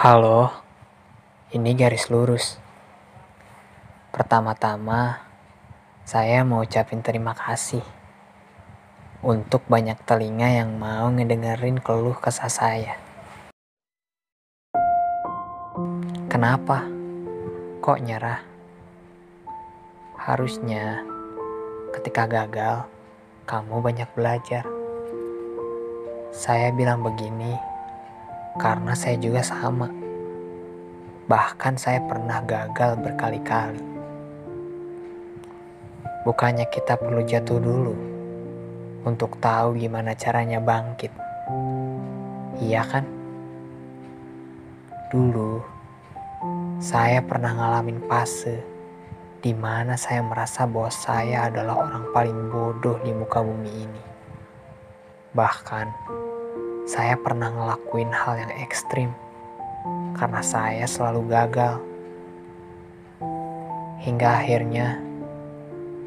[0.00, 0.48] Halo,
[1.52, 2.56] ini garis lurus.
[4.08, 5.28] Pertama-tama,
[6.08, 7.84] saya mau ucapin terima kasih
[9.20, 12.96] untuk banyak telinga yang mau ngedengerin keluh kesah saya.
[16.32, 16.88] Kenapa?
[17.84, 18.40] Kok nyerah?
[20.16, 21.04] Harusnya
[21.92, 22.88] ketika gagal,
[23.44, 24.64] kamu banyak belajar.
[26.32, 27.68] Saya bilang begini
[28.58, 29.86] karena saya juga sama.
[31.30, 33.84] Bahkan saya pernah gagal berkali-kali.
[36.26, 37.94] Bukannya kita perlu jatuh dulu
[39.06, 41.14] untuk tahu gimana caranya bangkit.
[42.58, 43.04] Iya kan?
[45.14, 45.62] Dulu
[46.80, 48.60] saya pernah ngalamin fase
[49.40, 54.02] di mana saya merasa bahwa saya adalah orang paling bodoh di muka bumi ini.
[55.32, 55.86] Bahkan
[56.90, 59.14] saya pernah ngelakuin hal yang ekstrim
[60.18, 61.78] karena saya selalu gagal.
[64.02, 64.98] Hingga akhirnya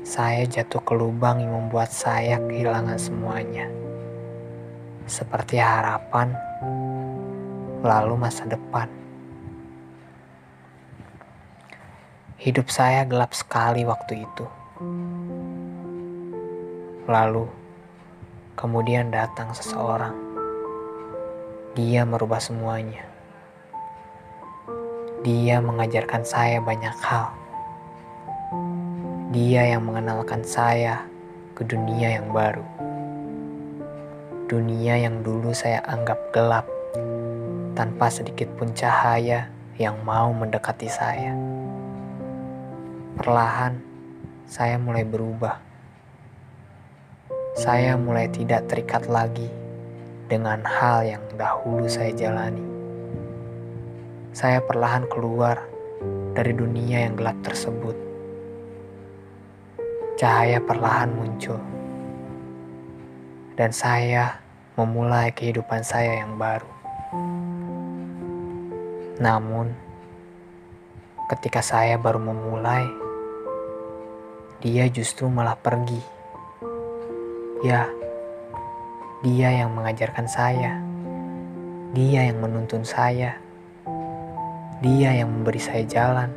[0.04, 3.72] saya jatuh ke lubang yang membuat saya kehilangan semuanya.
[5.08, 6.36] Seperti harapan,
[7.80, 8.92] lalu masa depan.
[12.36, 14.46] Hidup saya gelap sekali waktu itu.
[17.08, 17.48] Lalu,
[18.60, 20.23] kemudian datang seseorang.
[21.74, 23.02] Dia merubah semuanya.
[25.26, 27.34] Dia mengajarkan saya banyak hal.
[29.34, 31.02] Dia yang mengenalkan saya
[31.58, 32.62] ke dunia yang baru.
[34.46, 36.70] Dunia yang dulu saya anggap gelap,
[37.74, 39.50] tanpa sedikit pun cahaya
[39.82, 41.34] yang mau mendekati saya.
[43.18, 43.82] Perlahan,
[44.46, 45.58] saya mulai berubah.
[47.58, 49.63] Saya mulai tidak terikat lagi
[50.34, 52.66] dengan hal yang dahulu saya jalani.
[54.34, 55.62] Saya perlahan keluar
[56.34, 57.94] dari dunia yang gelap tersebut.
[60.18, 61.62] Cahaya perlahan muncul,
[63.54, 64.42] dan saya
[64.74, 66.70] memulai kehidupan saya yang baru.
[69.22, 69.70] Namun,
[71.30, 72.90] ketika saya baru memulai,
[74.66, 76.02] dia justru malah pergi.
[77.62, 77.86] Ya,
[79.24, 80.84] dia yang mengajarkan saya.
[81.96, 83.40] Dia yang menuntun saya.
[84.84, 86.30] Dia yang memberi saya jalan.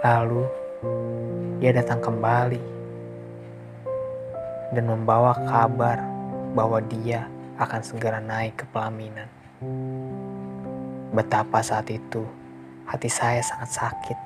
[0.00, 0.44] Lalu,
[1.60, 2.64] dia datang kembali
[4.72, 6.00] dan membawa kabar
[6.56, 7.28] bahwa dia
[7.60, 9.28] akan segera naik ke pelaminan.
[11.12, 12.24] Betapa saat itu
[12.88, 14.18] hati saya sangat sakit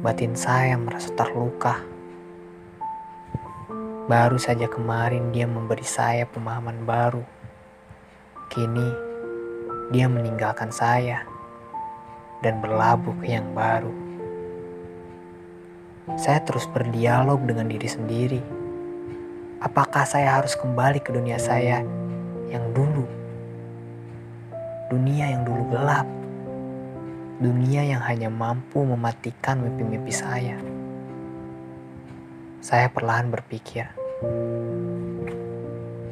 [0.00, 1.99] batin saya merasa terluka.
[4.08, 7.26] Baru saja kemarin dia memberi saya pemahaman baru.
[8.48, 8.88] Kini
[9.92, 11.26] dia meninggalkan saya
[12.40, 13.92] dan berlabuh ke yang baru.
[16.16, 18.42] Saya terus berdialog dengan diri sendiri.
[19.60, 21.84] Apakah saya harus kembali ke dunia saya
[22.48, 23.04] yang dulu?
[24.88, 26.08] Dunia yang dulu gelap
[27.40, 30.60] dunia yang hanya mampu mematikan mimpi-mimpi saya.
[32.60, 33.88] Saya perlahan berpikir.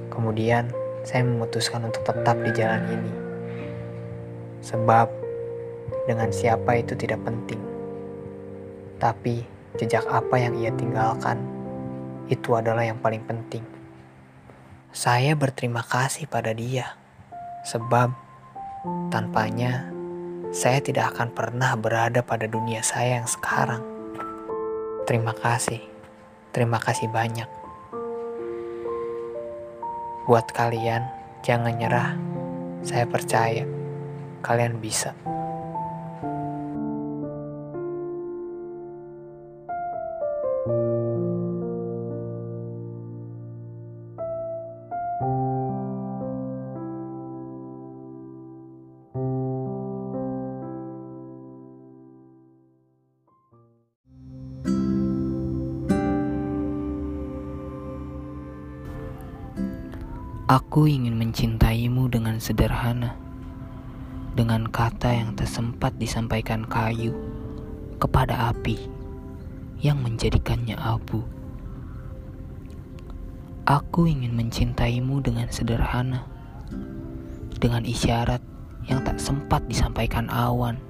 [0.08, 0.72] Kemudian,
[1.04, 3.14] saya memutuskan untuk tetap di jalan ini.
[4.64, 5.12] Sebab,
[6.08, 7.60] dengan siapa itu tidak penting.
[8.96, 9.44] Tapi,
[9.76, 11.36] jejak apa yang ia tinggalkan,
[12.32, 13.62] itu adalah yang paling penting.
[14.88, 16.96] Saya berterima kasih pada dia,
[17.68, 18.08] sebab
[19.12, 19.92] tanpanya
[20.48, 23.84] saya tidak akan pernah berada pada dunia saya yang sekarang.
[25.04, 25.97] Terima kasih,
[26.52, 27.48] terima kasih banyak.
[30.28, 31.08] Buat kalian,
[31.40, 32.12] jangan nyerah.
[32.84, 33.64] Saya percaya
[34.44, 35.16] kalian bisa.
[60.48, 63.20] Aku ingin mencintaimu dengan sederhana,
[64.32, 67.12] dengan kata yang tersempat disampaikan kayu
[68.00, 68.80] kepada api
[69.84, 71.20] yang menjadikannya abu.
[73.68, 76.24] Aku ingin mencintaimu dengan sederhana,
[77.60, 78.40] dengan isyarat
[78.88, 80.80] yang tak sempat disampaikan awan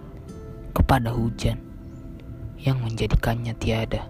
[0.70, 1.58] kepada hujan
[2.62, 4.06] yang menjadikannya tiada.